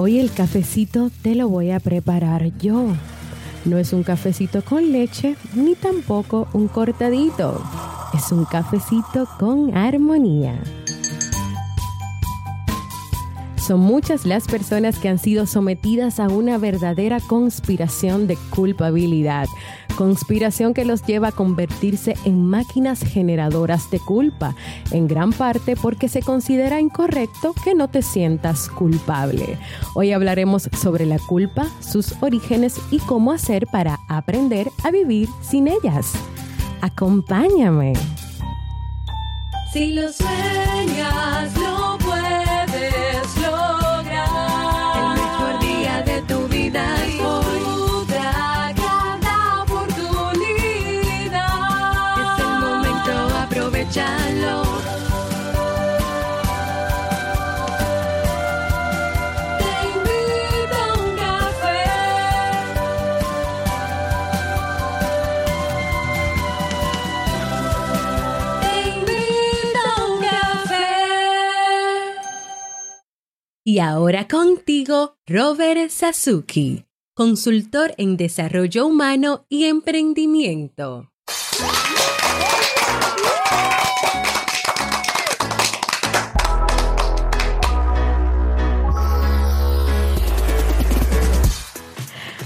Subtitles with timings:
[0.00, 2.86] Hoy el cafecito te lo voy a preparar yo.
[3.64, 7.60] No es un cafecito con leche ni tampoco un cortadito.
[8.14, 10.62] Es un cafecito con armonía.
[13.56, 19.48] Son muchas las personas que han sido sometidas a una verdadera conspiración de culpabilidad.
[19.98, 24.54] Conspiración que los lleva a convertirse en máquinas generadoras de culpa,
[24.92, 29.58] en gran parte porque se considera incorrecto que no te sientas culpable.
[29.96, 35.66] Hoy hablaremos sobre la culpa, sus orígenes y cómo hacer para aprender a vivir sin
[35.66, 36.12] ellas.
[36.80, 37.94] Acompáñame.
[39.72, 41.37] Si lo sueñas,
[73.70, 81.12] Y ahora contigo, Robert Sasuki, consultor en desarrollo humano y emprendimiento.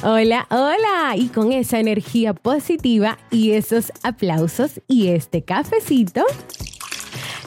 [0.02, 1.14] Hola, hola.
[1.14, 6.24] Y con esa energía positiva y esos aplausos y este cafecito,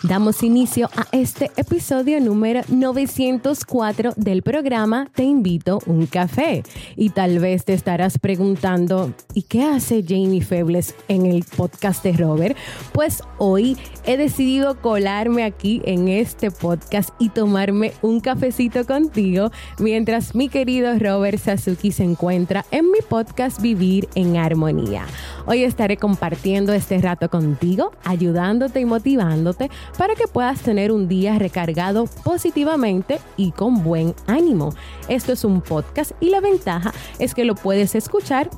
[0.08, 6.62] Damos inicio a este episodio número 904 del programa Te invito un café.
[6.96, 12.14] Y tal vez te estarás preguntando, ¿y qué hace Jamie Febles en el podcast de
[12.14, 12.56] Robert?
[12.94, 20.36] Pues hoy he decidido colarme aquí en este podcast y tomarme un cafecito contigo mientras
[20.36, 25.08] mi querido Robert Sasuki se encuentra en mi podcast Vivir en Armonía.
[25.48, 31.38] Hoy estaré compartiendo este rato contigo, ayudándote y motivándote para que puedas tener un día
[31.40, 34.74] recargado positivamente y con buen ánimo.
[35.08, 38.50] Esto es un podcast y la ventaja es que lo puedes escuchar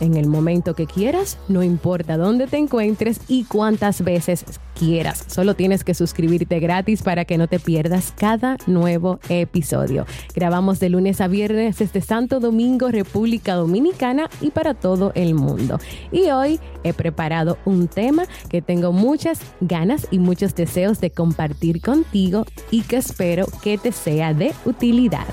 [0.00, 4.44] en el momento que quieras, no importa dónde te encuentres y cuántas veces
[4.74, 5.24] quieras.
[5.28, 10.06] Solo tienes que suscribirte gratis para que no te pierdas cada nuevo episodio.
[10.34, 15.78] Grabamos de lunes a viernes desde Santo Domingo, República Dominicana y para todo el mundo.
[16.10, 21.80] Y hoy he preparado un tema que tengo muchas ganas y muchos deseos de compartir
[21.80, 25.26] contigo y que espero que te sea de utilidad.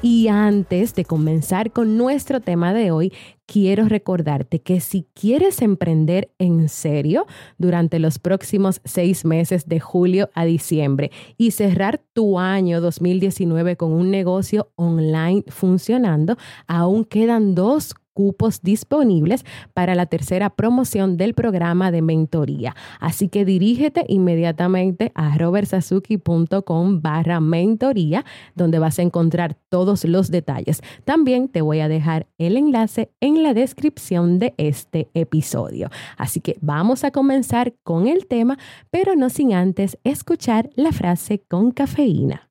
[0.00, 3.12] Y antes de comenzar con nuestro tema de hoy,
[3.46, 7.26] quiero recordarte que si quieres emprender en serio
[7.56, 13.92] durante los próximos seis meses de julio a diciembre y cerrar tu año 2019 con
[13.92, 16.36] un negocio online funcionando,
[16.68, 22.74] aún quedan dos cupos disponibles para la tercera promoción del programa de mentoría.
[22.98, 28.24] Así que dirígete inmediatamente a robertsazuki.com barra mentoría,
[28.56, 30.80] donde vas a encontrar todos los detalles.
[31.04, 35.88] También te voy a dejar el enlace en la descripción de este episodio.
[36.16, 38.58] Así que vamos a comenzar con el tema,
[38.90, 42.47] pero no sin antes escuchar la frase con cafeína.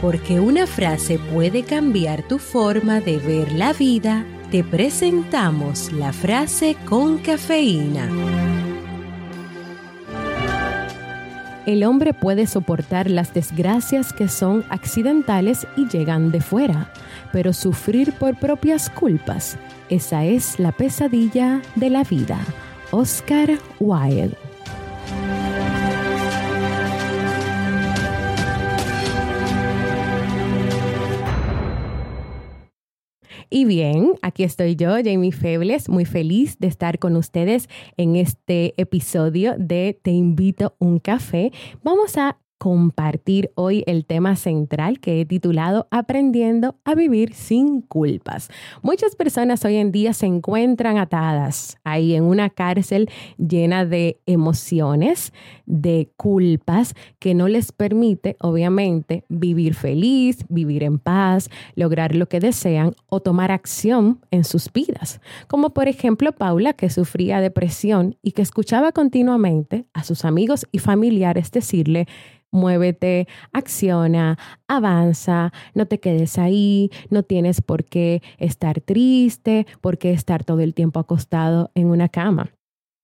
[0.00, 6.76] Porque una frase puede cambiar tu forma de ver la vida, te presentamos la frase
[6.84, 8.08] con cafeína.
[11.66, 16.92] El hombre puede soportar las desgracias que son accidentales y llegan de fuera,
[17.32, 19.56] pero sufrir por propias culpas,
[19.88, 22.38] esa es la pesadilla de la vida.
[22.92, 24.45] Oscar Wilde.
[33.56, 38.74] Y bien, aquí estoy yo, Jamie Febles, muy feliz de estar con ustedes en este
[38.76, 41.52] episodio de Te invito un café.
[41.82, 48.48] Vamos a compartir hoy el tema central que he titulado Aprendiendo a vivir sin culpas.
[48.82, 55.32] Muchas personas hoy en día se encuentran atadas ahí en una cárcel llena de emociones,
[55.66, 62.40] de culpas que no les permite obviamente vivir feliz, vivir en paz, lograr lo que
[62.40, 65.20] desean o tomar acción en sus vidas.
[65.46, 70.78] Como por ejemplo Paula que sufría depresión y que escuchaba continuamente a sus amigos y
[70.78, 72.06] familiares decirle
[72.56, 80.10] muévete, acciona, avanza, no te quedes ahí, no tienes por qué estar triste, por qué
[80.10, 82.50] estar todo el tiempo acostado en una cama.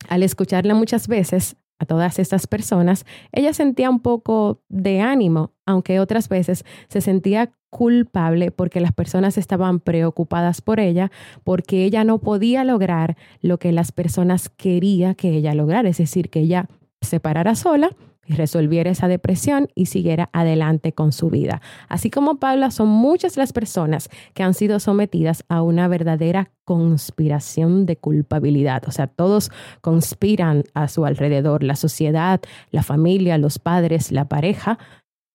[0.09, 6.01] Al escucharla muchas veces, a todas estas personas, ella sentía un poco de ánimo, aunque
[6.01, 11.11] otras veces se sentía culpable porque las personas estaban preocupadas por ella,
[11.43, 16.31] porque ella no podía lograr lo que las personas querían que ella lograra, es decir,
[16.31, 16.69] que ella
[17.03, 17.91] se parara sola
[18.25, 21.61] y resolviera esa depresión y siguiera adelante con su vida.
[21.89, 27.85] Así como Paula, son muchas las personas que han sido sometidas a una verdadera conspiración
[27.85, 28.85] de culpabilidad.
[28.87, 29.51] O sea, todos
[29.81, 32.41] conspiran a su alrededor, la sociedad,
[32.71, 34.79] la familia, los padres, la pareja,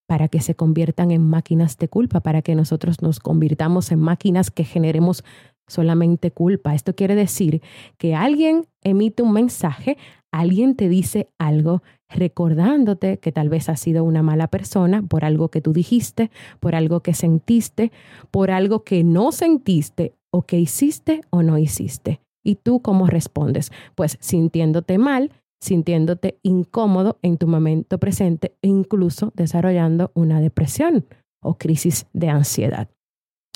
[0.07, 4.49] para que se conviertan en máquinas de culpa, para que nosotros nos convirtamos en máquinas
[4.49, 5.25] que generemos
[5.67, 6.73] solamente culpa.
[6.73, 7.61] Esto quiere decir
[7.97, 9.97] que alguien emite un mensaje,
[10.31, 15.49] alguien te dice algo recordándote que tal vez has sido una mala persona por algo
[15.49, 17.91] que tú dijiste, por algo que sentiste,
[18.31, 22.21] por algo que no sentiste o que hiciste o no hiciste.
[22.43, 23.71] ¿Y tú cómo respondes?
[23.95, 31.05] Pues sintiéndote mal, sintiéndote incómodo en tu momento presente e incluso desarrollando una depresión
[31.41, 32.89] o crisis de ansiedad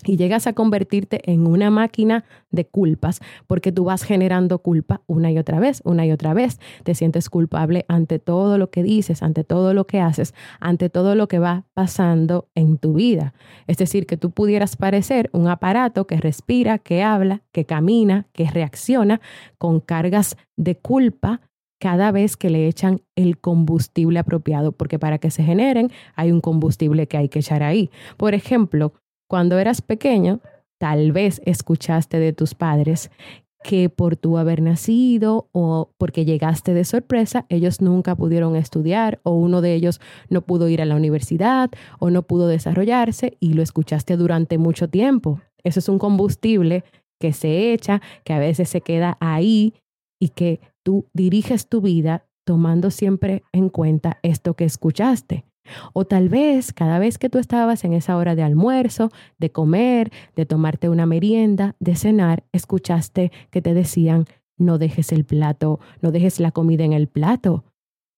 [0.06, 5.32] y llegas a convertirte en una máquina de culpas porque tú vas generando culpa una
[5.32, 6.60] y otra vez, una y otra vez.
[6.84, 11.16] Te sientes culpable ante todo lo que dices, ante todo lo que haces, ante todo
[11.16, 13.34] lo que va pasando en tu vida.
[13.68, 18.50] Es decir, que tú pudieras parecer un aparato que respira, que habla, que camina, que
[18.50, 19.22] reacciona
[19.58, 21.42] con cargas de culpa
[21.82, 26.40] cada vez que le echan el combustible apropiado, porque para que se generen hay un
[26.40, 27.90] combustible que hay que echar ahí.
[28.18, 28.94] Por ejemplo,
[29.32, 30.42] cuando eras pequeño,
[30.78, 33.12] tal vez escuchaste de tus padres
[33.64, 39.32] que por tu haber nacido o porque llegaste de sorpresa, ellos nunca pudieron estudiar o
[39.32, 43.62] uno de ellos no pudo ir a la universidad o no pudo desarrollarse y lo
[43.62, 45.40] escuchaste durante mucho tiempo.
[45.64, 46.84] Eso es un combustible
[47.18, 49.76] que se echa, que a veces se queda ahí
[50.20, 55.46] y que tú diriges tu vida tomando siempre en cuenta esto que escuchaste.
[55.94, 60.12] O tal vez cada vez que tú estabas en esa hora de almuerzo, de comer,
[60.36, 64.26] de tomarte una merienda, de cenar, escuchaste que te decían,
[64.58, 67.66] no dejes el plato, no dejes la comida en el plato,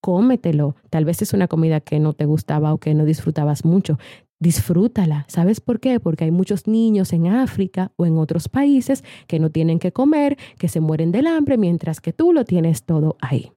[0.01, 0.75] cómetelo.
[0.89, 3.97] Tal vez es una comida que no te gustaba o que no disfrutabas mucho.
[4.39, 5.25] Disfrútala.
[5.29, 6.01] ¿Sabes por qué?
[6.01, 10.37] Porque hay muchos niños en África o en otros países que no tienen que comer,
[10.59, 13.53] que se mueren del hambre, mientras que tú lo tienes todo ahí.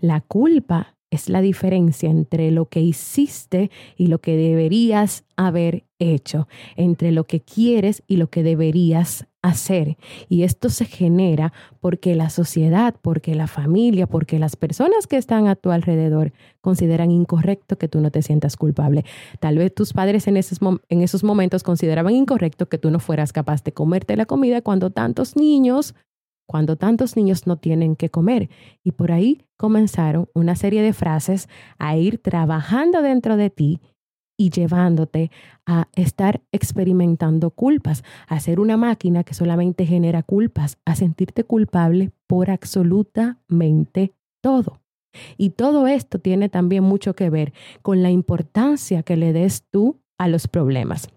[0.00, 6.48] La culpa es la diferencia entre lo que hiciste y lo que deberías haber hecho,
[6.74, 9.98] entre lo que quieres y lo que deberías hacer.
[10.30, 15.48] Y esto se genera porque la sociedad, porque la familia, porque las personas que están
[15.48, 16.32] a tu alrededor
[16.62, 19.04] consideran incorrecto que tú no te sientas culpable.
[19.38, 23.34] Tal vez tus padres en esos, en esos momentos consideraban incorrecto que tú no fueras
[23.34, 25.94] capaz de comerte la comida cuando tantos niños
[26.46, 28.50] cuando tantos niños no tienen que comer.
[28.82, 31.48] Y por ahí comenzaron una serie de frases
[31.78, 33.80] a ir trabajando dentro de ti
[34.36, 35.30] y llevándote
[35.66, 42.10] a estar experimentando culpas, a ser una máquina que solamente genera culpas, a sentirte culpable
[42.26, 44.80] por absolutamente todo.
[45.36, 47.52] Y todo esto tiene también mucho que ver
[47.82, 51.08] con la importancia que le des tú a los problemas.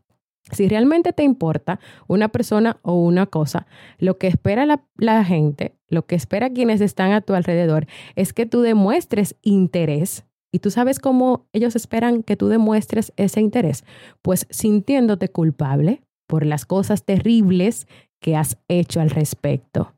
[0.51, 3.65] Si realmente te importa una persona o una cosa,
[3.97, 8.45] lo que espera la, gente, lo que espera quienes están a tu alrededor, es que
[8.45, 10.25] tú demuestres interés.
[10.51, 13.83] Y tú sabes cómo ellos esperan que tú demuestres ese interés,
[14.21, 17.87] pues sintiéndote culpable por las cosas terribles
[18.21, 19.93] que has hecho al respecto.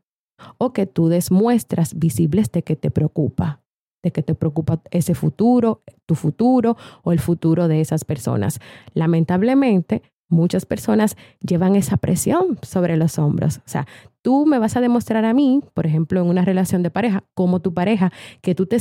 [0.56, 3.60] O que tú demuestras visibles de que te preocupa,
[4.02, 8.60] de que te preocupa ese futuro, tu futuro o el futuro de esas personas.
[8.94, 13.58] Lamentablemente, Muchas personas llevan esa presión sobre los hombros.
[13.58, 13.86] O sea,
[14.22, 17.60] tú me vas a demostrar a mí, por ejemplo, en una relación de pareja, como
[17.60, 18.78] tu pareja, que tú te,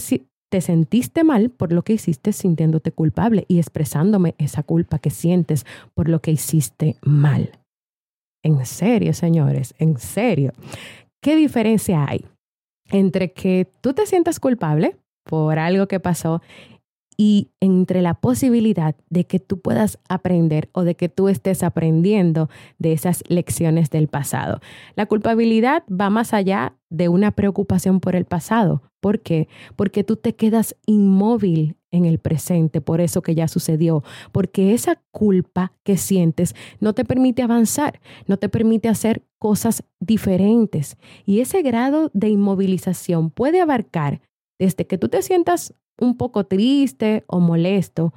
[0.49, 5.65] te sentiste mal por lo que hiciste sintiéndote culpable y expresándome esa culpa que sientes
[5.93, 7.51] por lo que hiciste mal.
[8.43, 10.53] En serio, señores, en serio.
[11.21, 12.25] ¿Qué diferencia hay
[12.89, 16.41] entre que tú te sientas culpable por algo que pasó
[17.17, 22.49] y entre la posibilidad de que tú puedas aprender o de que tú estés aprendiendo
[22.77, 24.61] de esas lecciones del pasado.
[24.95, 28.83] La culpabilidad va más allá de una preocupación por el pasado.
[29.01, 29.47] ¿Por qué?
[29.75, 35.01] Porque tú te quedas inmóvil en el presente por eso que ya sucedió, porque esa
[35.11, 40.97] culpa que sientes no te permite avanzar, no te permite hacer cosas diferentes.
[41.25, 44.21] Y ese grado de inmovilización puede abarcar
[44.59, 48.13] desde que tú te sientas un poco triste o molesto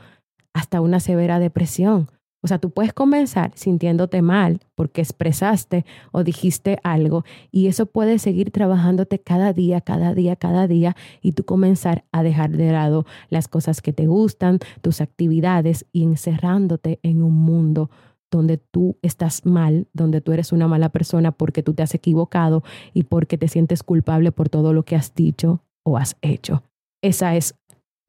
[0.53, 2.09] hasta una severa depresión.
[2.43, 8.19] O sea, tú puedes comenzar sintiéndote mal porque expresaste o dijiste algo y eso puede
[8.19, 13.05] seguir trabajándote cada día, cada día, cada día y tú comenzar a dejar de lado
[13.29, 17.91] las cosas que te gustan, tus actividades y encerrándote en un mundo
[18.31, 22.63] donde tú estás mal, donde tú eres una mala persona porque tú te has equivocado
[22.95, 26.63] y porque te sientes culpable por todo lo que has dicho o has hecho.
[27.03, 27.60] Esa es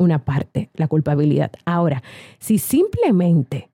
[0.02, 1.52] una parte, la culpabilidad.
[1.66, 2.04] Ahora,
[2.40, 3.70] si simplemente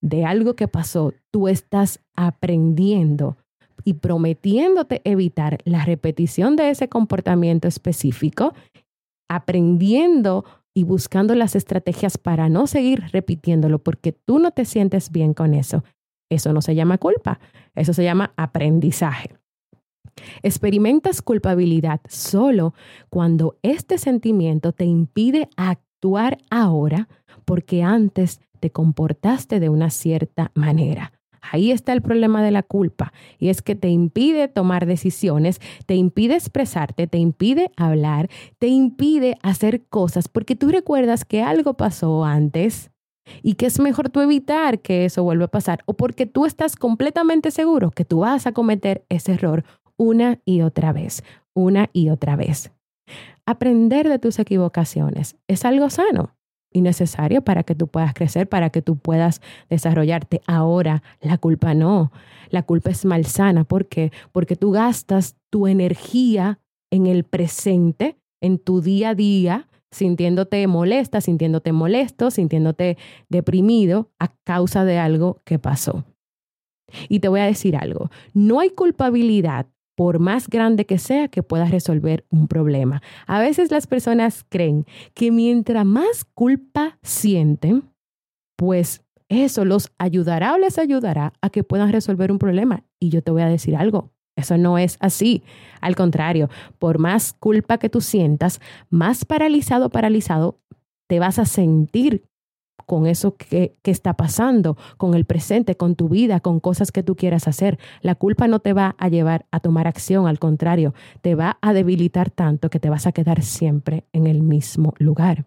[0.00, 3.36] de algo que pasó, tú estás aprendiendo
[3.84, 8.54] y prometiéndote evitar la repetición de ese comportamiento específico,
[9.28, 15.34] aprendiendo y buscando las estrategias para no seguir repitiéndolo porque tú no te sientes bien
[15.34, 15.84] con eso.
[16.30, 17.38] Eso no se llama culpa,
[17.74, 19.36] eso se llama aprendizaje.
[20.42, 22.74] Experimentas culpabilidad solo
[23.10, 27.08] cuando este sentimiento te impide actuar ahora
[27.44, 31.12] porque antes te comportaste de una cierta manera.
[31.52, 35.94] Ahí está el problema de la culpa y es que te impide tomar decisiones, te
[35.94, 42.24] impide expresarte, te impide hablar, te impide hacer cosas porque tú recuerdas que algo pasó
[42.24, 42.90] antes
[43.42, 46.76] y que es mejor tú evitar que eso vuelva a pasar o porque tú estás
[46.76, 49.64] completamente seguro que tú vas a cometer ese error
[49.96, 51.22] una y otra vez,
[51.54, 52.72] una y otra vez.
[53.46, 56.34] Aprender de tus equivocaciones es algo sano
[56.72, 60.40] y necesario para que tú puedas crecer, para que tú puedas desarrollarte.
[60.46, 62.10] Ahora, la culpa no.
[62.50, 63.64] La culpa es malsana.
[63.64, 64.12] ¿Por qué?
[64.32, 66.58] Porque tú gastas tu energía
[66.90, 72.98] en el presente, en tu día a día, sintiéndote molesta, sintiéndote molesto, sintiéndote
[73.28, 76.04] deprimido a causa de algo que pasó.
[77.08, 81.42] Y te voy a decir algo, no hay culpabilidad por más grande que sea, que
[81.42, 83.02] puedas resolver un problema.
[83.26, 87.84] A veces las personas creen que mientras más culpa sienten,
[88.56, 92.84] pues eso los ayudará o les ayudará a que puedan resolver un problema.
[92.98, 95.42] Y yo te voy a decir algo, eso no es así.
[95.80, 96.48] Al contrario,
[96.78, 98.60] por más culpa que tú sientas,
[98.90, 100.60] más paralizado, paralizado,
[101.08, 102.24] te vas a sentir
[102.86, 107.02] con eso que, que, está pasando, con el presente, con tu vida, con cosas que
[107.02, 107.78] tú quieras hacer.
[108.02, 111.72] La culpa no te va a llevar a tomar acción, al contrario, te va a
[111.72, 115.46] debilitar tanto que te vas a quedar siempre en el mismo lugar.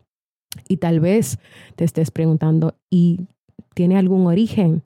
[0.68, 1.40] Y tal vez
[1.76, 3.28] te estés preguntando, ¿y
[3.74, 4.82] tiene algún origen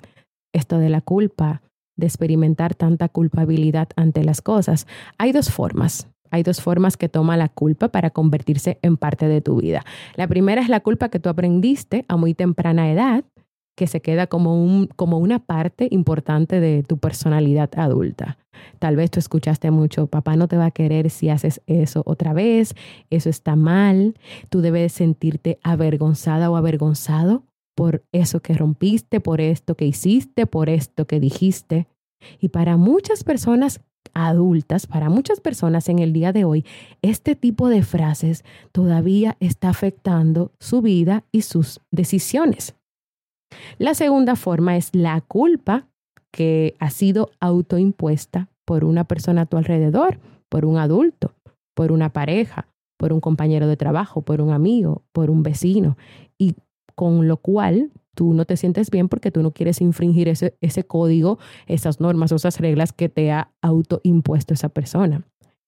[0.53, 1.61] esto de la culpa,
[1.97, 4.87] de experimentar tanta culpabilidad ante las cosas?
[5.17, 6.07] Hay dos formas.
[6.31, 9.83] Hay dos formas que toma la culpa para convertirse en parte de tu vida.
[10.15, 13.23] La primera es la culpa que tú aprendiste a muy temprana edad,
[13.77, 18.37] que se queda como, un, como una parte importante de tu personalidad adulta.
[18.79, 22.33] Tal vez tú escuchaste mucho, papá no te va a querer si haces eso otra
[22.33, 22.75] vez,
[23.09, 24.15] eso está mal,
[24.49, 27.43] tú debes sentirte avergonzada o avergonzado
[27.75, 31.87] por eso que rompiste, por esto que hiciste, por esto que dijiste.
[32.39, 33.81] Y para muchas personas
[34.13, 36.65] adultas, para muchas personas en el día de hoy,
[37.01, 42.75] este tipo de frases todavía está afectando su vida y sus decisiones.
[43.77, 45.87] La segunda forma es la culpa
[46.31, 51.33] que ha sido autoimpuesta por una persona a tu alrededor, por un adulto,
[51.75, 52.67] por una pareja,
[52.97, 55.97] por un compañero de trabajo, por un amigo, por un vecino,
[56.37, 56.55] y
[56.95, 60.83] con lo cual tú no te sientes bien porque tú no quieres infringir ese, ese
[60.83, 65.25] código, esas normas esas reglas que te ha autoimpuesto esa persona.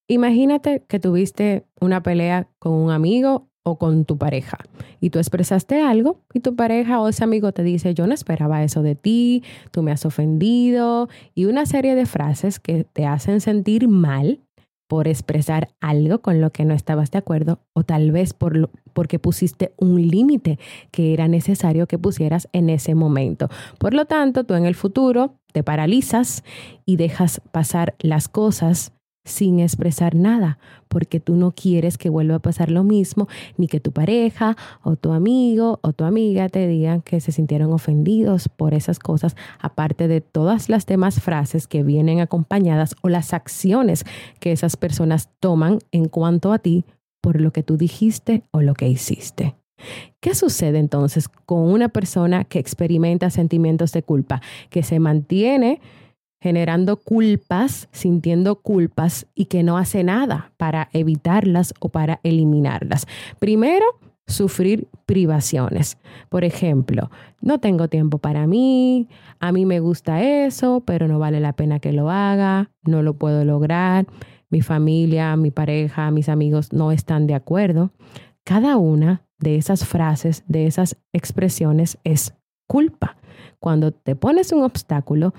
[0.07, 4.57] Imagínate que tuviste una pelea con un amigo o con tu pareja
[4.99, 8.61] y tú expresaste algo y tu pareja o ese amigo te dice yo no esperaba
[8.63, 13.39] eso de ti, tú me has ofendido y una serie de frases que te hacen
[13.39, 14.41] sentir mal
[14.93, 18.69] por expresar algo con lo que no estabas de acuerdo o tal vez por lo,
[18.93, 20.59] porque pusiste un límite
[20.91, 23.49] que era necesario que pusieras en ese momento.
[23.79, 26.43] Por lo tanto, tú en el futuro te paralizas
[26.85, 28.93] y dejas pasar las cosas
[29.25, 33.27] sin expresar nada, porque tú no quieres que vuelva a pasar lo mismo,
[33.57, 37.71] ni que tu pareja o tu amigo o tu amiga te digan que se sintieron
[37.71, 43.33] ofendidos por esas cosas, aparte de todas las demás frases que vienen acompañadas o las
[43.33, 44.05] acciones
[44.39, 46.85] que esas personas toman en cuanto a ti
[47.21, 49.55] por lo que tú dijiste o lo que hiciste.
[50.19, 55.81] ¿Qué sucede entonces con una persona que experimenta sentimientos de culpa, que se mantiene
[56.43, 63.07] generando culpas, sintiendo culpas y que no hace nada para evitarlas o para eliminarlas.
[63.39, 63.85] Primero,
[64.27, 65.97] sufrir privaciones.
[66.27, 67.09] Por ejemplo,
[67.39, 69.07] no tengo tiempo para mí,
[69.39, 73.13] a mí me gusta eso, pero no vale la pena que lo haga, no lo
[73.13, 74.05] puedo lograr,
[74.49, 77.91] mi familia, mi pareja, mis amigos no están de acuerdo.
[78.43, 82.33] Cada una de esas frases, de esas expresiones es
[82.67, 83.15] culpa.
[83.59, 85.33] Cuando te pones un obstáculo,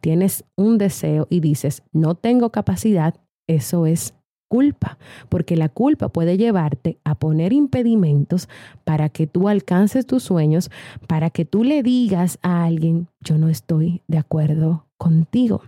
[0.00, 3.14] tienes un deseo y dices, no tengo capacidad,
[3.46, 4.14] eso es
[4.50, 8.48] culpa, porque la culpa puede llevarte a poner impedimentos
[8.84, 10.70] para que tú alcances tus sueños,
[11.06, 15.62] para que tú le digas a alguien, yo no estoy de acuerdo contigo.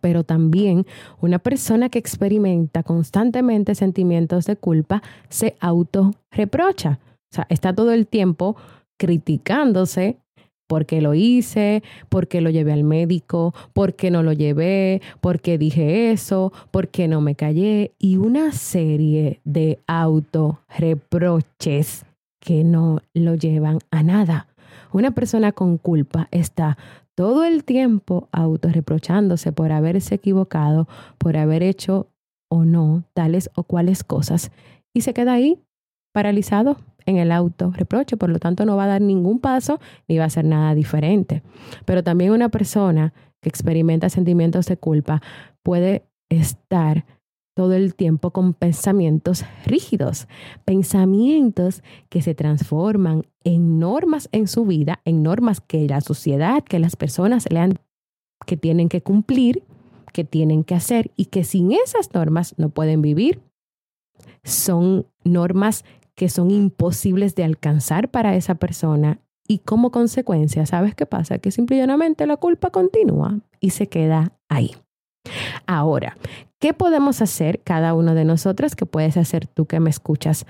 [0.00, 0.86] Pero también
[1.20, 6.98] una persona que experimenta constantemente sentimientos de culpa se autorreprocha.
[7.30, 8.56] O sea, está todo el tiempo
[8.98, 10.18] criticándose
[10.72, 16.50] porque lo hice, porque lo llevé al médico, porque no lo llevé, porque dije eso,
[16.70, 22.06] porque no me callé y una serie de autorreproches
[22.40, 24.48] que no lo llevan a nada.
[24.94, 26.78] Una persona con culpa está
[27.14, 30.88] todo el tiempo autorreprochándose por haberse equivocado,
[31.18, 32.06] por haber hecho
[32.48, 34.50] o no tales o cuales cosas
[34.94, 35.58] y se queda ahí
[36.14, 40.18] paralizado en el auto reproche, por lo tanto no va a dar ningún paso ni
[40.18, 41.42] va a hacer nada diferente.
[41.84, 45.20] Pero también una persona que experimenta sentimientos de culpa
[45.62, 47.04] puede estar
[47.54, 50.26] todo el tiempo con pensamientos rígidos,
[50.64, 56.78] pensamientos que se transforman en normas en su vida, en normas que la sociedad, que
[56.78, 57.78] las personas le han,
[58.46, 59.64] que tienen que cumplir,
[60.12, 63.42] que tienen que hacer y que sin esas normas no pueden vivir.
[64.44, 65.84] Son normas
[66.16, 71.38] que son imposibles de alcanzar para esa persona y como consecuencia, ¿sabes qué pasa?
[71.38, 74.72] Que simplemente la culpa continúa y se queda ahí.
[75.66, 76.16] Ahora,
[76.58, 78.74] ¿qué podemos hacer cada uno de nosotros?
[78.76, 80.46] ¿Qué puedes hacer tú que me escuchas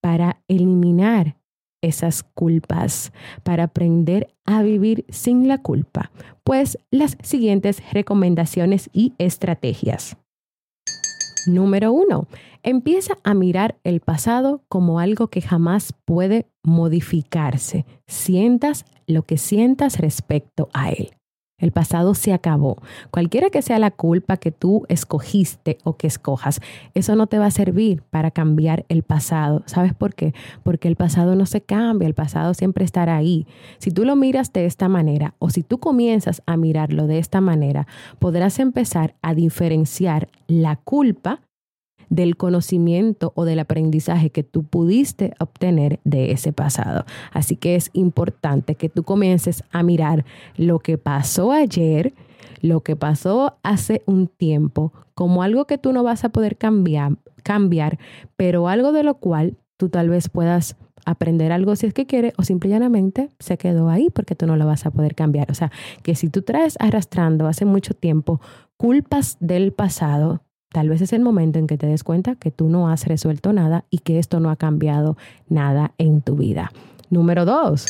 [0.00, 1.36] para eliminar
[1.82, 6.10] esas culpas, para aprender a vivir sin la culpa?
[6.44, 10.16] Pues las siguientes recomendaciones y estrategias.
[11.46, 12.26] Número uno,
[12.62, 17.86] empieza a mirar el pasado como algo que jamás puede modificarse.
[18.06, 21.15] Sientas lo que sientas respecto a él.
[21.58, 22.76] El pasado se acabó.
[23.10, 26.60] Cualquiera que sea la culpa que tú escogiste o que escojas,
[26.92, 29.62] eso no te va a servir para cambiar el pasado.
[29.64, 30.34] ¿Sabes por qué?
[30.62, 33.46] Porque el pasado no se cambia, el pasado siempre estará ahí.
[33.78, 37.40] Si tú lo miras de esta manera o si tú comienzas a mirarlo de esta
[37.40, 37.86] manera,
[38.18, 41.40] podrás empezar a diferenciar la culpa
[42.08, 47.04] del conocimiento o del aprendizaje que tú pudiste obtener de ese pasado.
[47.32, 50.24] Así que es importante que tú comiences a mirar
[50.56, 52.14] lo que pasó ayer,
[52.60, 57.16] lo que pasó hace un tiempo, como algo que tú no vas a poder cambiar,
[57.42, 57.98] cambiar
[58.36, 62.32] pero algo de lo cual tú tal vez puedas aprender algo si es que quiere
[62.36, 65.50] o simplemente se quedó ahí porque tú no lo vas a poder cambiar.
[65.50, 65.70] O sea,
[66.02, 68.40] que si tú traes arrastrando hace mucho tiempo
[68.76, 72.68] culpas del pasado, Tal vez es el momento en que te des cuenta que tú
[72.68, 75.16] no has resuelto nada y que esto no ha cambiado
[75.48, 76.70] nada en tu vida.
[77.08, 77.86] Número dos,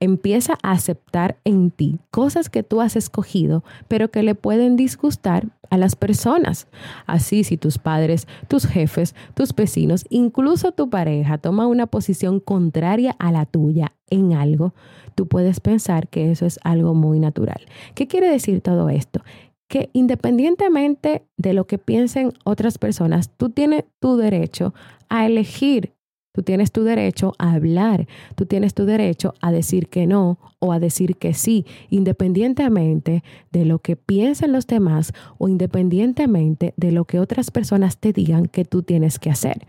[0.00, 5.46] empieza a aceptar en ti cosas que tú has escogido, pero que le pueden disgustar
[5.70, 6.68] a las personas.
[7.06, 13.16] Así, si tus padres, tus jefes, tus vecinos, incluso tu pareja toma una posición contraria
[13.18, 14.74] a la tuya en algo,
[15.14, 17.66] tú puedes pensar que eso es algo muy natural.
[17.94, 19.22] ¿Qué quiere decir todo esto?
[19.68, 24.74] Que independientemente de lo que piensen otras personas, tú tienes tu derecho
[25.08, 25.92] a elegir,
[26.32, 30.72] tú tienes tu derecho a hablar, tú tienes tu derecho a decir que no o
[30.72, 37.04] a decir que sí, independientemente de lo que piensen los demás o independientemente de lo
[37.04, 39.66] que otras personas te digan que tú tienes que hacer.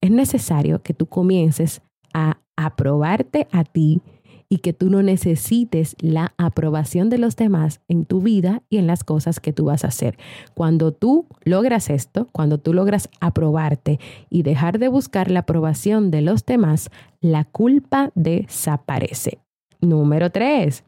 [0.00, 1.82] Es necesario que tú comiences
[2.14, 4.00] a aprobarte a ti
[4.48, 8.86] y que tú no necesites la aprobación de los demás en tu vida y en
[8.86, 10.18] las cosas que tú vas a hacer.
[10.54, 13.98] Cuando tú logras esto, cuando tú logras aprobarte
[14.30, 19.38] y dejar de buscar la aprobación de los demás, la culpa desaparece.
[19.80, 20.84] Número tres.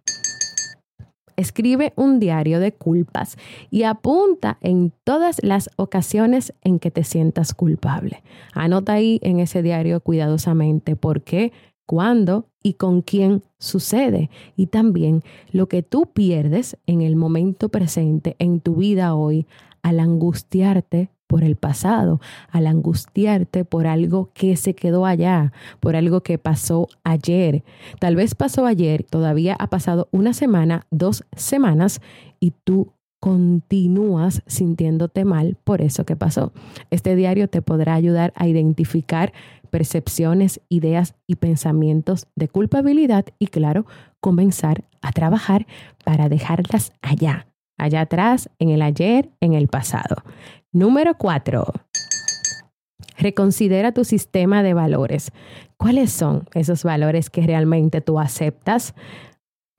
[1.37, 3.37] Escribe un diario de culpas
[3.71, 8.25] y apunta en todas las ocasiones en que te sientas culpable.
[8.55, 11.53] Anota ahí en ese diario cuidadosamente por qué
[11.89, 14.29] cuándo y con quién sucede.
[14.57, 19.47] Y también lo que tú pierdes en el momento presente, en tu vida hoy,
[19.83, 22.21] al angustiarte por el pasado,
[22.51, 27.65] al angustiarte por algo que se quedó allá, por algo que pasó ayer.
[28.01, 32.03] Tal vez pasó ayer, todavía ha pasado una semana, dos semanas
[32.39, 36.53] y tú continúas sintiéndote mal por eso que pasó.
[36.91, 39.33] Este diario te podrá ayudar a identificar
[39.69, 43.87] percepciones, ideas y pensamientos de culpabilidad y claro,
[44.21, 45.67] comenzar a trabajar
[46.05, 50.17] para dejarlas allá, allá atrás, en el ayer, en el pasado.
[50.73, 51.67] Número cuatro.
[53.17, 55.33] Reconsidera tu sistema de valores.
[55.77, 58.95] ¿Cuáles son esos valores que realmente tú aceptas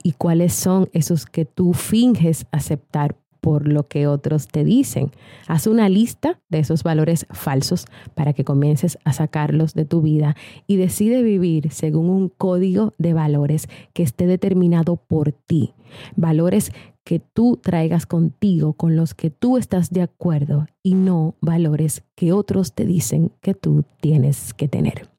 [0.03, 5.11] y cuáles son esos que tú finges aceptar por lo que otros te dicen.
[5.47, 10.35] Haz una lista de esos valores falsos para que comiences a sacarlos de tu vida
[10.67, 15.73] y decide vivir según un código de valores que esté determinado por ti.
[16.15, 16.71] Valores
[17.03, 22.33] que tú traigas contigo, con los que tú estás de acuerdo y no valores que
[22.33, 25.09] otros te dicen que tú tienes que tener.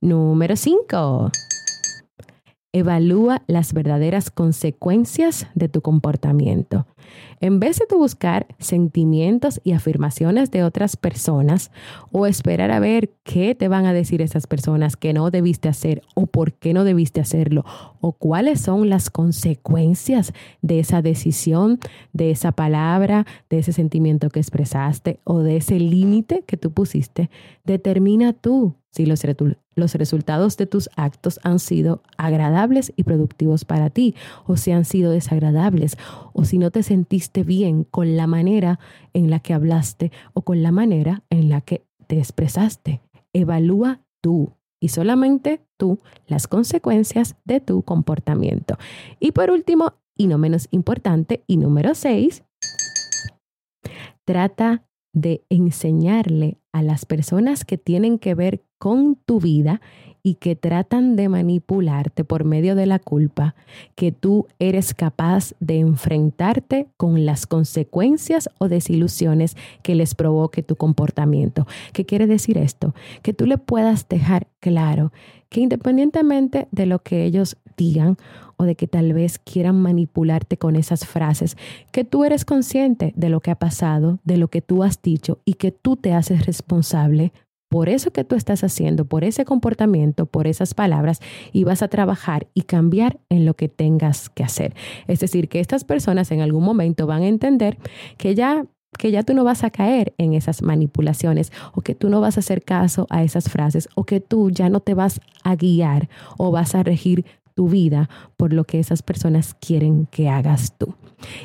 [0.00, 1.30] Número 5.
[2.74, 6.86] Evalúa las verdaderas consecuencias de tu comportamiento.
[7.40, 11.70] En vez de tu buscar sentimientos y afirmaciones de otras personas
[12.12, 16.02] o esperar a ver qué te van a decir esas personas que no debiste hacer
[16.14, 17.64] o por qué no debiste hacerlo
[18.00, 20.32] o cuáles son las consecuencias
[20.62, 21.78] de esa decisión,
[22.14, 27.28] de esa palabra, de ese sentimiento que expresaste o de ese límite que tú pusiste,
[27.64, 29.22] determina tú si los,
[29.94, 34.14] resultados de tus actos han sido agradables y productivos para ti,
[34.46, 35.96] o si han sido desagradables,
[36.34, 38.78] o si no te sentiste bien con la manera
[39.14, 43.00] en la que hablaste o con la manera en la que te expresaste.
[43.32, 48.76] Evalúa tú y solamente tú las consecuencias de tu comportamiento.
[49.20, 52.44] Y por último, y no menos importante, y número seis,
[54.24, 59.80] trata de enseñarle a las personas que tienen que ver con tu vida
[60.24, 63.54] y que tratan de manipularte por medio de la culpa,
[63.94, 70.74] que tú eres capaz de enfrentarte con las consecuencias o desilusiones que les provoque tu
[70.74, 71.64] comportamiento.
[71.92, 72.92] ¿Qué quiere decir esto?
[73.22, 75.12] Que tú le puedas dejar claro
[75.48, 78.16] que independientemente de lo que ellos digan
[78.56, 81.56] o de que tal vez quieran manipularte con esas frases,
[81.92, 85.38] que tú eres consciente de lo que ha pasado, de lo que tú has dicho
[85.44, 87.32] y que tú te haces responsable
[87.72, 91.20] por eso que tú estás haciendo, por ese comportamiento, por esas palabras,
[91.54, 94.74] y vas a trabajar y cambiar en lo que tengas que hacer.
[95.06, 97.78] Es decir, que estas personas en algún momento van a entender
[98.18, 98.66] que ya
[98.98, 102.36] que ya tú no vas a caer en esas manipulaciones o que tú no vas
[102.36, 106.10] a hacer caso a esas frases o que tú ya no te vas a guiar
[106.36, 110.94] o vas a regir tu vida por lo que esas personas quieren que hagas tú.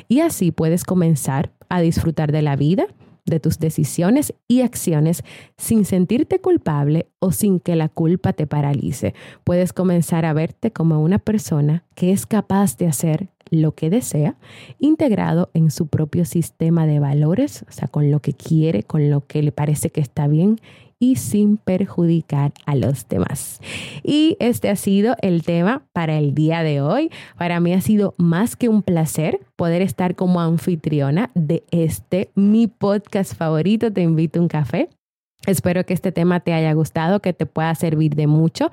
[0.08, 2.84] Y así puedes comenzar a disfrutar de la vida,
[3.28, 5.22] de tus decisiones y acciones
[5.56, 9.14] sin sentirte culpable o sin que la culpa te paralice.
[9.44, 14.36] Puedes comenzar a verte como una persona que es capaz de hacer lo que desea,
[14.78, 19.26] integrado en su propio sistema de valores, o sea, con lo que quiere, con lo
[19.26, 20.60] que le parece que está bien
[21.00, 23.60] y sin perjudicar a los demás.
[24.02, 27.10] Y este ha sido el tema para el día de hoy.
[27.36, 32.66] Para mí ha sido más que un placer poder estar como anfitriona de este, mi
[32.66, 34.88] podcast favorito, Te invito a un café.
[35.46, 38.70] Espero que este tema te haya gustado, que te pueda servir de mucho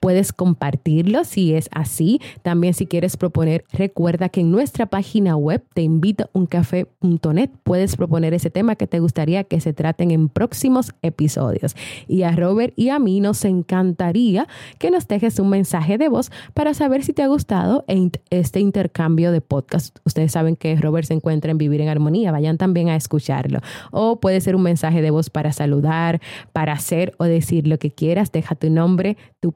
[0.00, 2.20] puedes compartirlo si es así.
[2.42, 8.34] También si quieres proponer, recuerda que en nuestra página web te invito uncafé.net puedes proponer
[8.34, 11.76] ese tema que te gustaría que se traten en próximos episodios.
[12.08, 14.46] Y a Robert y a mí nos encantaría
[14.78, 17.84] que nos dejes un mensaje de voz para saber si te ha gustado
[18.30, 19.98] este intercambio de podcast.
[20.04, 23.60] Ustedes saben que Robert se encuentra en Vivir en Armonía, vayan también a escucharlo.
[23.90, 26.20] O puede ser un mensaje de voz para saludar,
[26.52, 28.32] para hacer o decir lo que quieras.
[28.32, 29.52] Deja tu nombre, tu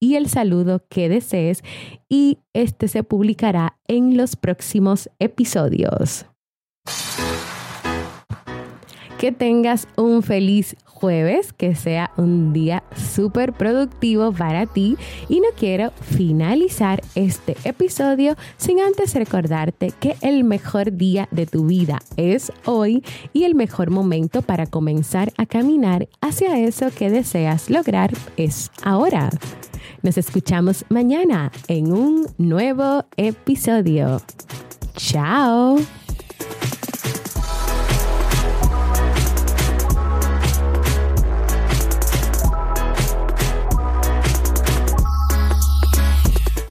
[0.00, 1.62] y el saludo que desees
[2.08, 6.26] y este se publicará en los próximos episodios.
[9.18, 14.96] Que tengas un feliz jueves, que sea un día súper productivo para ti
[15.28, 21.66] y no quiero finalizar este episodio sin antes recordarte que el mejor día de tu
[21.66, 27.70] vida es hoy y el mejor momento para comenzar a caminar hacia eso que deseas
[27.70, 29.30] lograr es ahora.
[30.02, 34.20] Nos escuchamos mañana en un nuevo episodio.
[34.96, 35.78] Chao.